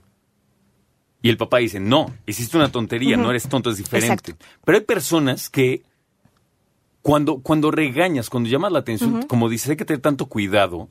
Y 1.22 1.28
el 1.28 1.37
papá 1.37 1.58
dice, 1.58 1.80
no, 1.80 2.14
hiciste 2.26 2.56
una 2.56 2.72
tontería, 2.72 3.16
no 3.16 3.30
eres 3.30 3.49
tonto, 3.49 3.70
es 3.70 3.76
diferente. 3.76 4.30
Exacto. 4.30 4.46
Pero 4.64 4.78
hay 4.78 4.84
personas 4.84 5.50
que 5.50 5.82
cuando, 7.02 7.40
cuando 7.40 7.70
regañas, 7.70 8.30
cuando 8.30 8.49
llamas 8.49 8.72
la 8.72 8.78
atención, 8.78 9.22
como 9.22 9.49
dices, 9.49 9.70
hay 9.70 9.76
que 9.76 9.84
tener 9.84 10.00
tanto 10.00 10.26
cuidado, 10.26 10.88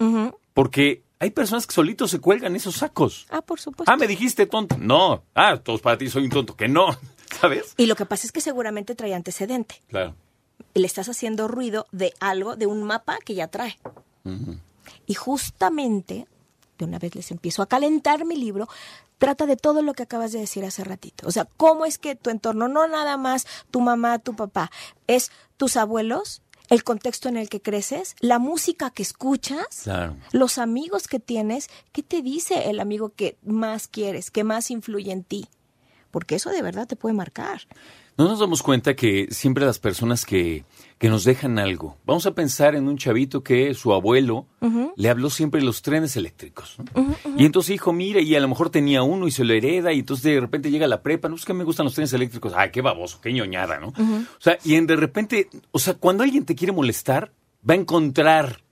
porque 0.54 1.04
hay 1.20 1.32
personas 1.32 1.68
que 1.68 1.74
solitos 1.74 2.12
se 2.12 2.20
cuelgan 2.20 2.56
esos 2.56 2.76
sacos. 2.76 3.28
Ah, 3.30 3.42
por 3.42 3.60
supuesto. 3.60 3.92
Ah, 3.92 3.98
me 3.98 4.08
dijiste 4.08 4.46
tonto. 4.46 4.78
No. 4.78 5.24
Ah, 5.36 5.58
todos 5.58 5.82
para 5.82 5.98
ti 5.98 6.10
soy 6.10 6.24
un 6.24 6.30
tonto. 6.30 6.56
Que 6.56 6.70
no. 6.70 6.98
¿Sabes? 7.42 7.74
Y 7.78 7.86
lo 7.86 7.96
que 7.96 8.06
pasa 8.06 8.26
es 8.26 8.32
que 8.32 8.42
seguramente 8.42 8.96
trae 8.96 9.14
antecedente. 9.14 9.82
Claro. 9.90 10.16
Y 10.74 10.80
le 10.80 10.88
estás 10.88 11.10
haciendo 11.10 11.48
ruido 11.48 11.88
de 11.92 12.14
algo, 12.20 12.56
de 12.56 12.68
un 12.68 12.84
mapa 12.84 13.18
que 13.24 13.36
ya 13.36 13.48
trae. 13.48 13.78
Y 15.08 15.14
justamente, 15.16 16.28
de 16.78 16.86
una 16.86 17.00
vez 17.00 17.16
les 17.16 17.32
empiezo 17.32 17.62
a 17.64 17.68
calentar 17.68 18.26
mi 18.26 18.36
libro, 18.36 18.68
trata 19.18 19.46
de 19.46 19.58
todo 19.58 19.82
lo 19.82 19.94
que 19.94 20.04
acabas 20.04 20.32
de 20.32 20.40
decir 20.40 20.64
hace 20.66 20.84
ratito. 20.84 21.28
O 21.28 21.32
sea, 21.32 21.46
cómo 21.58 21.86
es 21.86 21.98
que 21.98 22.16
tu 22.16 22.30
entorno, 22.30 22.68
no 22.68 22.88
nada 22.88 23.18
más 23.18 23.48
tu 23.72 23.82
mamá, 23.82 24.20
tu 24.20 24.36
papá, 24.36 24.72
es 25.08 25.32
tus 25.58 25.78
abuelos, 25.78 26.42
el 26.70 26.84
contexto 26.84 27.30
en 27.30 27.38
el 27.38 27.50
que 27.50 27.62
creces, 27.62 28.16
la 28.20 28.40
música 28.40 28.92
que 28.92 29.04
escuchas, 29.04 29.82
Claro. 29.84 30.16
los 30.32 30.58
amigos 30.58 31.08
que 31.08 31.20
tienes, 31.20 31.70
¿qué 31.92 32.04
te 32.04 32.22
dice 32.22 32.70
el 32.70 32.80
amigo 32.80 33.10
que 33.16 33.38
más 33.44 33.88
quieres, 33.88 34.32
que 34.32 34.44
más 34.44 34.70
influye 34.72 35.12
en 35.12 35.24
ti? 35.24 35.48
Porque 36.12 36.36
eso 36.36 36.50
de 36.50 36.62
verdad 36.62 36.88
te 36.88 36.96
puede 36.96 37.14
marcar. 37.14 37.62
No 38.20 38.28
nos 38.28 38.40
damos 38.40 38.62
cuenta 38.62 38.98
que 38.98 39.28
siempre 39.32 39.66
las 39.66 39.80
personas 39.80 40.26
que, 40.26 40.66
que 40.98 41.08
nos 41.08 41.24
dejan 41.24 41.58
algo, 41.58 41.96
vamos 42.06 42.26
a 42.26 42.36
pensar 42.36 42.76
en 42.76 42.90
un 42.90 42.98
chavito 42.98 43.44
que 43.44 43.74
su 43.74 43.94
abuelo 43.94 44.46
le 44.98 45.10
habló 45.10 45.30
siempre 45.30 45.62
de 45.62 45.66
los 45.66 45.82
trenes 45.82 46.18
eléctricos. 46.18 46.76
¿no? 46.94 47.16
Y 47.38 47.46
entonces 47.46 47.72
dijo, 47.72 47.94
mire, 47.94 48.22
y 48.22 48.36
a 48.36 48.42
lo 48.42 48.50
mejor 48.50 48.72
tenía 48.72 49.04
uno 49.04 49.26
y 49.26 49.32
se 49.32 49.46
lo 49.46 49.54
hereda, 49.54 49.94
y 49.94 50.00
entonces 50.00 50.26
de 50.26 50.38
repente 50.42 50.70
llega 50.70 50.84
a 50.84 50.90
la 50.90 51.02
prepa, 51.02 51.30
no 51.30 51.38
es 51.38 51.46
que 51.46 51.54
me 51.54 51.64
gustan 51.64 51.86
los 51.86 51.94
trenes 51.94 52.12
eléctricos, 52.12 52.52
ay, 52.58 52.72
qué 52.72 52.82
baboso, 52.82 53.22
qué 53.22 53.32
ñoñada, 53.32 53.80
¿no? 53.80 53.88
O 53.88 54.42
sea, 54.42 54.58
y 54.66 54.76
en 54.76 54.86
de 54.86 54.98
repente, 54.98 55.48
o 55.72 55.80
sea, 55.80 55.94
cuando 55.94 56.24
alguien 56.24 56.44
te 56.44 56.56
quiere 56.56 56.74
molestar, 56.74 57.32
va 57.68 57.76
a 57.76 57.78
encontrar 57.78 58.64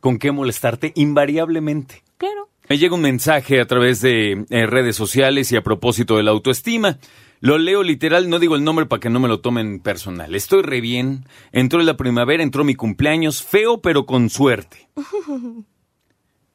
con 0.00 0.18
qué 0.18 0.32
molestarte 0.32 0.92
invariablemente. 0.96 2.02
Claro. 2.18 2.50
Me 2.68 2.76
llega 2.76 2.94
un 2.94 3.00
mensaje 3.00 3.58
a 3.58 3.66
través 3.66 4.02
de 4.02 4.44
eh, 4.50 4.66
redes 4.66 4.96
sociales 4.96 5.50
y 5.50 5.56
a 5.56 5.62
propósito 5.62 6.18
de 6.18 6.24
la 6.24 6.32
autoestima. 6.32 6.98
Lo 7.42 7.58
leo 7.58 7.82
literal, 7.82 8.30
no 8.30 8.38
digo 8.38 8.54
el 8.54 8.62
nombre 8.62 8.86
para 8.86 9.00
que 9.00 9.10
no 9.10 9.18
me 9.18 9.26
lo 9.26 9.40
tomen 9.40 9.80
personal. 9.80 10.32
Estoy 10.36 10.62
re 10.62 10.80
bien. 10.80 11.26
Entró 11.50 11.82
la 11.82 11.96
primavera, 11.96 12.40
entró 12.40 12.62
mi 12.62 12.76
cumpleaños, 12.76 13.42
feo 13.42 13.82
pero 13.82 14.06
con 14.06 14.30
suerte. 14.30 14.88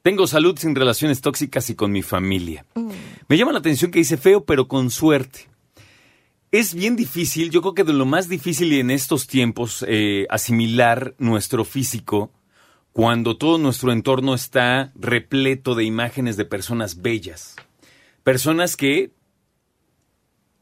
Tengo 0.02 0.26
salud 0.26 0.58
sin 0.58 0.74
relaciones 0.74 1.20
tóxicas 1.20 1.68
y 1.68 1.74
con 1.74 1.92
mi 1.92 2.00
familia. 2.00 2.64
Me 3.28 3.36
llama 3.36 3.52
la 3.52 3.58
atención 3.58 3.90
que 3.90 3.98
dice 3.98 4.16
feo 4.16 4.46
pero 4.46 4.66
con 4.66 4.90
suerte. 4.90 5.50
Es 6.52 6.72
bien 6.72 6.96
difícil, 6.96 7.50
yo 7.50 7.60
creo 7.60 7.74
que 7.74 7.84
de 7.84 7.92
lo 7.92 8.06
más 8.06 8.30
difícil 8.30 8.72
en 8.72 8.90
estos 8.90 9.26
tiempos, 9.26 9.84
eh, 9.86 10.26
asimilar 10.30 11.14
nuestro 11.18 11.66
físico 11.66 12.32
cuando 12.94 13.36
todo 13.36 13.58
nuestro 13.58 13.92
entorno 13.92 14.32
está 14.32 14.90
repleto 14.94 15.74
de 15.74 15.84
imágenes 15.84 16.38
de 16.38 16.46
personas 16.46 17.02
bellas. 17.02 17.56
Personas 18.24 18.74
que 18.74 19.12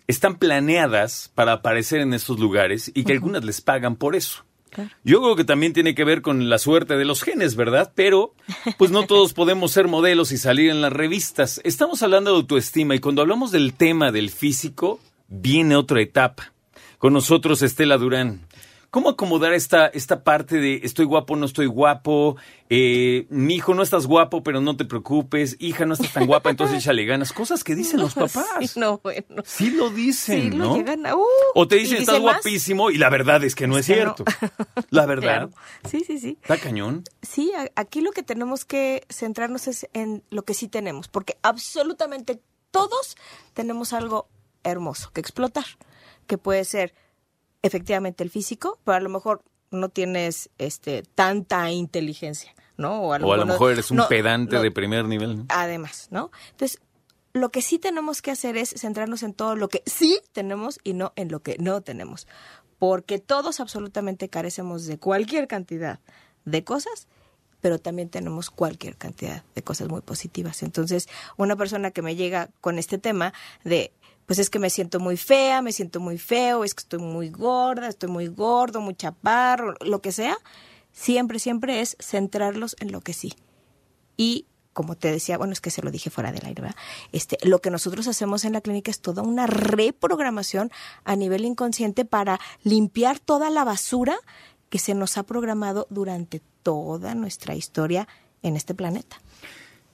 están 0.06 0.36
planeadas 0.36 1.30
para 1.34 1.52
aparecer 1.52 2.00
en 2.00 2.14
estos 2.14 2.38
lugares 2.38 2.90
y 2.94 3.04
que 3.04 3.12
algunas 3.12 3.44
les 3.44 3.60
pagan 3.60 3.96
por 3.96 4.16
eso. 4.16 4.44
Claro. 4.70 4.90
Yo 5.04 5.22
creo 5.22 5.36
que 5.36 5.44
también 5.44 5.72
tiene 5.72 5.94
que 5.94 6.04
ver 6.04 6.22
con 6.22 6.48
la 6.50 6.58
suerte 6.58 6.96
de 6.96 7.04
los 7.04 7.22
genes, 7.22 7.56
¿verdad? 7.56 7.92
Pero, 7.94 8.34
pues 8.78 8.90
no 8.90 9.02
todos 9.06 9.32
podemos 9.32 9.72
ser 9.72 9.88
modelos 9.88 10.32
y 10.32 10.38
salir 10.38 10.70
en 10.70 10.82
las 10.82 10.92
revistas. 10.92 11.60
Estamos 11.64 12.02
hablando 12.02 12.32
de 12.32 12.38
autoestima 12.38 12.94
y 12.94 13.00
cuando 13.00 13.22
hablamos 13.22 13.52
del 13.52 13.74
tema 13.74 14.12
del 14.12 14.30
físico, 14.30 15.00
viene 15.28 15.76
otra 15.76 16.00
etapa. 16.00 16.52
Con 16.98 17.12
nosotros 17.12 17.62
Estela 17.62 17.98
Durán. 17.98 18.45
¿Cómo 18.90 19.10
acomodar 19.10 19.52
esta, 19.52 19.86
esta 19.88 20.24
parte 20.24 20.56
de 20.58 20.80
estoy 20.82 21.04
guapo, 21.04 21.36
no 21.36 21.44
estoy 21.46 21.66
guapo? 21.66 22.36
Eh, 22.70 23.26
mi 23.30 23.56
hijo, 23.56 23.74
no 23.74 23.82
estás 23.82 24.06
guapo, 24.06 24.42
pero 24.42 24.60
no 24.60 24.76
te 24.76 24.84
preocupes. 24.84 25.56
Hija, 25.58 25.84
no 25.86 25.94
estás 25.94 26.12
tan 26.12 26.26
guapa, 26.26 26.50
entonces 26.50 26.78
échale 26.82 27.04
ganas. 27.04 27.32
Cosas 27.32 27.62
que 27.64 27.74
dicen 27.74 28.00
los 28.00 28.14
papás. 28.14 28.46
Sí, 28.60 28.78
no, 28.80 28.98
bueno. 29.02 29.42
Sí 29.44 29.70
lo 29.70 29.90
dicen, 29.90 30.50
Sí, 30.52 30.56
¿no? 30.56 30.68
lo 30.70 30.76
llegan 30.76 31.04
a... 31.06 31.14
uh, 31.14 31.22
O 31.54 31.68
te 31.68 31.76
y 31.76 31.80
dicen, 31.80 31.98
estás 31.98 32.14
más. 32.22 32.34
guapísimo, 32.36 32.90
y 32.90 32.98
la 32.98 33.10
verdad 33.10 33.44
es 33.44 33.54
que 33.54 33.66
no 33.66 33.76
es, 33.78 33.88
Es 33.88 33.96
que 33.96 34.04
no. 34.04 34.14
cierto. 34.16 34.24
La 34.90 35.04
verdad. 35.06 35.22
Claro. 35.22 35.50
Sí, 35.90 36.02
sí, 36.06 36.18
sí. 36.18 36.38
Está 36.40 36.56
cañón. 36.58 37.04
Sí, 37.22 37.52
aquí 37.74 38.00
lo 38.00 38.12
que 38.12 38.22
tenemos 38.22 38.64
que 38.64 39.04
centrarnos 39.10 39.68
es 39.68 39.88
en 39.92 40.22
lo 40.30 40.44
que 40.44 40.54
sí 40.54 40.68
tenemos, 40.68 41.08
porque 41.08 41.36
absolutamente 41.42 42.40
todos 42.70 43.16
tenemos 43.54 43.92
algo 43.92 44.28
hermoso 44.64 45.10
que 45.12 45.20
explotar, 45.20 45.64
que 46.26 46.38
puede 46.38 46.64
ser 46.64 46.94
efectivamente 47.62 48.22
el 48.24 48.30
físico, 48.30 48.78
pero 48.84 48.96
a 48.96 49.00
lo 49.00 49.08
mejor 49.08 49.42
no 49.70 49.88
tienes 49.88 50.50
este 50.58 51.02
tanta 51.14 51.70
inteligencia, 51.70 52.54
¿no? 52.76 53.00
O 53.02 53.12
a 53.12 53.18
lo 53.18 53.46
mejor 53.46 53.72
eres 53.72 53.90
un 53.90 53.98
no- 53.98 54.08
pedante 54.08 54.56
no- 54.56 54.62
de 54.62 54.70
primer 54.70 55.04
nivel. 55.06 55.38
¿no? 55.38 55.44
Además, 55.48 56.08
¿no? 56.10 56.30
Entonces, 56.50 56.80
lo 57.32 57.50
que 57.50 57.60
sí 57.62 57.78
tenemos 57.78 58.22
que 58.22 58.30
hacer 58.30 58.56
es 58.56 58.70
centrarnos 58.70 59.22
en 59.22 59.34
todo 59.34 59.56
lo 59.56 59.68
que 59.68 59.82
sí 59.86 60.20
tenemos 60.32 60.78
y 60.84 60.94
no 60.94 61.12
en 61.16 61.30
lo 61.30 61.42
que 61.42 61.56
no 61.58 61.80
tenemos. 61.82 62.26
Porque 62.78 63.18
todos 63.18 63.60
absolutamente 63.60 64.28
carecemos 64.28 64.86
de 64.86 64.98
cualquier 64.98 65.46
cantidad 65.48 66.00
de 66.44 66.62
cosas, 66.64 67.08
pero 67.60 67.78
también 67.78 68.08
tenemos 68.10 68.50
cualquier 68.50 68.96
cantidad 68.96 69.42
de 69.54 69.62
cosas 69.62 69.88
muy 69.88 70.00
positivas. 70.02 70.62
Entonces, 70.62 71.08
una 71.36 71.56
persona 71.56 71.90
que 71.90 72.00
me 72.02 72.14
llega 72.14 72.48
con 72.60 72.78
este 72.78 72.96
tema 72.98 73.32
de, 73.64 73.92
pues 74.26 74.38
es 74.38 74.50
que 74.50 74.58
me 74.58 74.70
siento 74.70 75.00
muy 75.00 75.16
fea, 75.16 75.62
me 75.62 75.72
siento 75.72 76.00
muy 76.00 76.18
feo, 76.18 76.64
es 76.64 76.74
que 76.74 76.80
estoy 76.80 76.98
muy 76.98 77.30
gorda, 77.30 77.88
estoy 77.88 78.10
muy 78.10 78.26
gordo, 78.26 78.80
muy 78.80 78.94
chaparro, 78.94 79.74
lo 79.80 80.00
que 80.02 80.12
sea, 80.12 80.36
siempre, 80.92 81.38
siempre 81.38 81.80
es 81.80 81.96
centrarlos 82.00 82.76
en 82.80 82.92
lo 82.92 83.00
que 83.00 83.12
sí. 83.12 83.34
Y 84.16 84.46
como 84.72 84.94
te 84.94 85.10
decía, 85.10 85.38
bueno, 85.38 85.54
es 85.54 85.62
que 85.62 85.70
se 85.70 85.80
lo 85.80 85.90
dije 85.90 86.10
fuera 86.10 86.32
del 86.32 86.44
aire, 86.44 86.60
¿verdad? 86.60 86.76
Este, 87.10 87.38
lo 87.42 87.60
que 87.60 87.70
nosotros 87.70 88.08
hacemos 88.08 88.44
en 88.44 88.52
la 88.52 88.60
clínica 88.60 88.90
es 88.90 89.00
toda 89.00 89.22
una 89.22 89.46
reprogramación 89.46 90.70
a 91.04 91.16
nivel 91.16 91.46
inconsciente 91.46 92.04
para 92.04 92.38
limpiar 92.62 93.18
toda 93.18 93.48
la 93.48 93.64
basura 93.64 94.18
que 94.68 94.78
se 94.78 94.94
nos 94.94 95.16
ha 95.16 95.22
programado 95.22 95.86
durante 95.88 96.42
toda 96.62 97.14
nuestra 97.14 97.54
historia 97.54 98.06
en 98.42 98.54
este 98.54 98.74
planeta. 98.74 99.16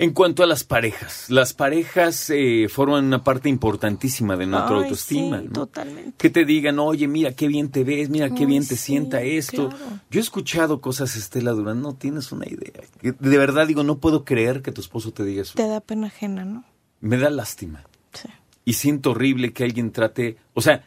En 0.02 0.12
cuanto 0.12 0.42
a 0.42 0.46
las 0.46 0.64
parejas, 0.64 1.30
las 1.30 1.52
parejas 1.52 2.28
eh, 2.30 2.66
forman 2.68 3.04
una 3.04 3.22
parte 3.22 3.48
importantísima 3.48 4.36
de 4.36 4.46
nuestra 4.46 4.76
Ay, 4.76 4.82
autoestima. 4.82 5.38
sí, 5.38 5.44
¿no? 5.46 5.52
totalmente. 5.52 6.14
Que 6.18 6.28
te 6.28 6.44
digan, 6.44 6.80
oye, 6.80 7.06
mira 7.06 7.32
qué 7.36 7.46
bien 7.46 7.70
te 7.70 7.84
ves, 7.84 8.08
mira 8.10 8.28
qué 8.30 8.40
Ay, 8.40 8.46
bien 8.46 8.66
te 8.66 8.74
sí, 8.74 8.82
sienta 8.86 9.22
esto. 9.22 9.68
claro. 9.68 10.00
Yo 10.10 10.18
he 10.18 10.22
escuchado 10.22 10.80
cosas, 10.80 11.14
Estela 11.14 11.52
Durán, 11.52 11.82
no 11.82 11.94
tienes 11.94 12.32
una 12.32 12.46
idea. 12.48 12.82
De 13.00 13.38
verdad 13.38 13.68
digo, 13.68 13.84
no 13.84 13.98
puedo 13.98 14.24
creer 14.24 14.60
que 14.60 14.72
tu 14.72 14.80
esposo 14.80 15.12
te 15.12 15.24
diga 15.24 15.42
eso. 15.42 15.54
Te 15.54 15.68
da 15.68 15.78
pena 15.80 16.08
ajena, 16.08 16.44
¿no? 16.44 16.64
Me 17.00 17.16
da 17.16 17.30
lástima. 17.30 17.84
Sí. 18.12 18.28
Y 18.64 18.72
siento 18.72 19.12
horrible 19.12 19.52
que 19.52 19.62
alguien 19.62 19.92
trate, 19.92 20.36
o 20.54 20.62
sea, 20.62 20.84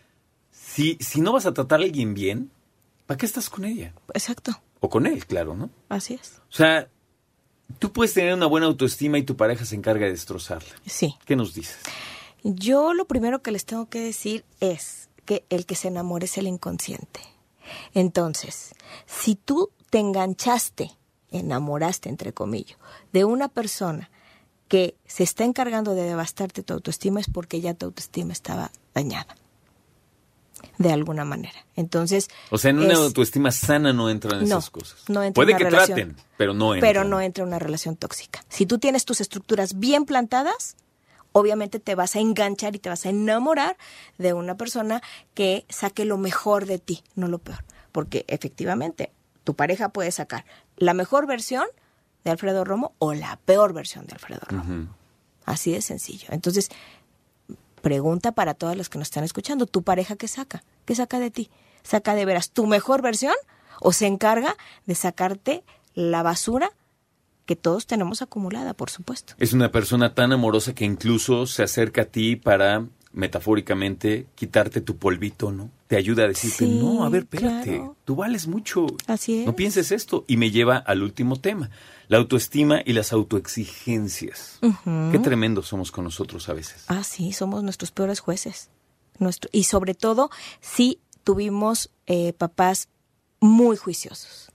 si, 0.51 0.97
si 0.99 1.21
no 1.21 1.31
vas 1.31 1.45
a 1.45 1.53
tratar 1.53 1.79
a 1.79 1.83
alguien 1.83 2.13
bien, 2.13 2.51
¿para 3.05 3.17
qué 3.17 3.25
estás 3.25 3.49
con 3.49 3.63
ella? 3.63 3.93
Exacto, 4.13 4.51
O 4.81 4.89
con 4.89 5.05
él, 5.05 5.25
claro, 5.25 5.55
¿no? 5.55 5.69
así 5.87 6.15
es. 6.15 6.41
O 6.49 6.53
sea, 6.53 6.89
tú 7.79 7.91
puedes 7.91 8.13
tener 8.13 8.33
una 8.33 8.45
buena 8.45 8.67
autoestima 8.67 9.17
y 9.17 9.23
tu 9.23 9.35
pareja 9.35 9.65
se 9.65 9.75
encarga 9.75 10.05
de 10.05 10.11
destrozarla. 10.11 10.69
Sí. 10.85 11.15
¿Qué 11.25 11.35
nos 11.35 11.53
dices? 11.53 11.77
Yo 12.43 12.93
lo 12.93 13.05
primero 13.05 13.41
que 13.41 13.51
les 13.51 13.65
tengo 13.65 13.89
que 13.89 13.99
decir 13.99 14.45
es 14.59 15.09
que 15.25 15.45
el 15.49 15.65
que 15.65 15.75
se 15.75 15.87
enamora 15.87 16.25
es 16.25 16.37
el 16.37 16.47
inconsciente. 16.47 17.21
Entonces, 17.93 18.75
si 19.07 19.35
tú 19.35 19.71
te 19.89 19.99
enganchaste, 19.99 20.91
enamoraste, 21.31 22.09
entre 22.09 22.33
comillas, 22.33 22.77
de 23.11 23.25
una 23.25 23.49
persona 23.49 24.11
que 24.67 24.95
se 25.05 25.23
está 25.23 25.43
encargando 25.43 25.95
de 25.95 26.03
devastarte 26.03 26.63
tu 26.63 26.73
autoestima 26.73 27.19
es 27.19 27.29
porque 27.29 27.61
ya 27.61 27.73
tu 27.73 27.87
autoestima 27.87 28.33
estaba 28.33 28.71
dañada. 28.93 29.35
De 30.77 30.91
alguna 30.91 31.25
manera. 31.25 31.65
Entonces. 31.75 32.29
O 32.49 32.57
sea, 32.57 32.71
en 32.71 32.79
una 32.79 32.93
es- 32.93 32.99
autoestima 32.99 33.51
sana 33.51 33.93
no 33.93 34.09
entran 34.09 34.39
no, 34.41 34.45
esas 34.45 34.69
cosas. 34.69 34.97
no 35.09 35.23
entra 35.23 35.33
Puede 35.41 35.51
una 35.53 35.57
que 35.57 35.63
relación. 35.65 35.95
traten, 35.97 36.15
pero 36.37 36.53
no 36.53 36.73
entran. 36.75 36.89
Pero 36.89 37.03
no 37.03 37.21
entra 37.21 37.43
una 37.43 37.59
relación 37.59 37.95
tóxica. 37.95 38.43
Si 38.49 38.65
tú 38.65 38.77
tienes 38.79 39.05
tus 39.05 39.21
estructuras 39.21 39.79
bien 39.79 40.05
plantadas, 40.05 40.75
obviamente 41.31 41.79
te 41.79 41.95
vas 41.95 42.15
a 42.15 42.19
enganchar 42.19 42.75
y 42.75 42.79
te 42.79 42.89
vas 42.89 43.05
a 43.05 43.09
enamorar 43.09 43.77
de 44.17 44.33
una 44.33 44.55
persona 44.57 45.01
que 45.33 45.65
saque 45.69 46.05
lo 46.05 46.17
mejor 46.17 46.65
de 46.65 46.79
ti, 46.79 47.03
no 47.15 47.27
lo 47.27 47.39
peor. 47.39 47.63
Porque 47.91 48.25
efectivamente, 48.27 49.11
tu 49.43 49.53
pareja 49.55 49.89
puede 49.89 50.11
sacar 50.11 50.45
la 50.77 50.93
mejor 50.93 51.27
versión 51.27 51.65
de 52.23 52.31
Alfredo 52.31 52.63
Romo 52.63 52.93
o 52.99 53.13
la 53.13 53.37
peor 53.45 53.73
versión 53.73 54.05
de 54.07 54.13
Alfredo 54.13 54.41
Romo. 54.49 54.87
Así 55.45 55.71
de 55.71 55.81
sencillo. 55.81 56.27
Entonces, 56.31 56.69
pregunta 57.85 58.31
para 58.31 58.55
todas 58.55 58.75
las 58.75 58.89
que 58.89 58.97
nos 58.97 59.09
están 59.09 59.23
escuchando, 59.23 59.67
¿tu 59.67 59.83
pareja 59.83 60.15
qué 60.15 60.27
saca? 60.27 60.63
¿Qué 60.85 60.95
saca 60.95 61.19
de 61.19 61.29
ti? 61.29 61.51
¿Saca 61.83 62.15
de 62.15 62.25
veras 62.25 62.49
tu 62.49 62.65
mejor 62.65 63.03
versión 63.03 63.35
o 63.79 63.93
se 63.93 64.07
encarga 64.07 64.57
de 64.87 64.95
sacarte 64.95 65.63
la 65.93 66.23
basura 66.23 66.71
que 67.45 67.55
todos 67.55 67.85
tenemos 67.85 68.23
acumulada, 68.23 68.73
por 68.73 68.89
supuesto? 68.89 69.35
Es 69.37 69.53
una 69.53 69.71
persona 69.71 70.15
tan 70.15 70.33
amorosa 70.33 70.73
que 70.73 70.83
incluso 70.83 71.45
se 71.45 71.61
acerca 71.61 72.01
a 72.01 72.05
ti 72.05 72.35
para 72.35 72.87
metafóricamente 73.15 74.27
quitarte 74.35 74.81
tu 74.81 74.97
polvito, 74.97 75.51
¿no? 75.51 75.71
Te 75.87 75.95
ayuda 75.95 76.25
a 76.25 76.27
decirte, 76.27 76.65
Sí, 76.65 76.79
no, 76.79 77.05
a 77.05 77.09
ver, 77.09 77.23
espérate, 77.23 77.77
claro. 77.77 77.95
tú 78.03 78.15
vales 78.15 78.47
mucho. 78.47 78.85
Así 79.07 79.39
es. 79.39 79.45
No 79.45 79.55
pienses 79.55 79.91
esto. 79.91 80.25
Y 80.27 80.37
me 80.37 80.51
lleva 80.51 80.77
al 80.77 81.01
último 81.01 81.39
tema, 81.39 81.69
la 82.07 82.17
autoestima 82.17 82.81
y 82.85 82.93
las 82.93 83.13
autoexigencias. 83.13 84.59
Qué 85.11 85.19
tremendos 85.19 85.67
somos 85.67 85.91
con 85.91 86.03
nosotros 86.03 86.49
a 86.49 86.53
veces. 86.53 86.85
Ah, 86.89 87.03
sí, 87.03 87.31
somos 87.31 87.63
nuestros 87.63 87.91
peores 87.91 88.19
jueces. 88.19 88.69
Nuestro, 89.17 89.49
y 89.53 89.63
sobre 89.63 89.93
todo, 89.93 90.29
si 90.59 90.99
tuvimos 91.23 91.89
eh, 92.05 92.33
papás 92.33 92.89
muy 93.39 93.77
juiciosos. 93.77 94.51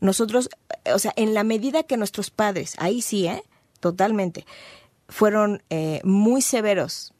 Nosotros, 0.00 0.50
o 0.92 0.98
sea, 0.98 1.12
en 1.16 1.32
la 1.32 1.44
medida 1.44 1.84
que 1.84 1.96
nuestros 1.96 2.30
padres, 2.30 2.74
ahí 2.78 3.00
sí, 3.00 3.26
¿eh? 3.26 3.42
Totalmente, 3.80 4.44
fueron 5.08 5.62
eh, 5.70 6.00
muy 6.04 6.42
severos 6.42 7.13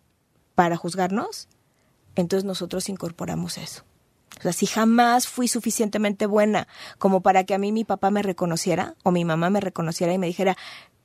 para 0.54 0.76
juzgarnos, 0.76 1.48
entonces 2.14 2.44
nosotros 2.44 2.88
incorporamos 2.88 3.58
eso. 3.58 3.84
O 4.38 4.42
sea, 4.42 4.52
si 4.52 4.66
jamás 4.66 5.28
fui 5.28 5.48
suficientemente 5.48 6.26
buena 6.26 6.66
como 6.98 7.22
para 7.22 7.44
que 7.44 7.54
a 7.54 7.58
mí 7.58 7.72
mi 7.72 7.84
papá 7.84 8.10
me 8.10 8.22
reconociera 8.22 8.94
o 9.02 9.10
mi 9.10 9.24
mamá 9.24 9.50
me 9.50 9.60
reconociera 9.60 10.12
y 10.12 10.18
me 10.18 10.26
dijera, 10.26 10.56